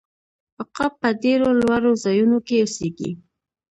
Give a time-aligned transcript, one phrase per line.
[0.61, 3.11] عقاب په ډیرو لوړو ځایونو کې اوسیږي